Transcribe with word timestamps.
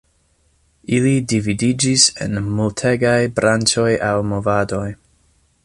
Ili 0.99 1.11
dividiĝis 1.33 2.05
en 2.25 2.41
multegaj 2.61 3.19
branĉoj 3.41 3.89
aŭ 4.09 4.15
movadoj. 4.33 4.85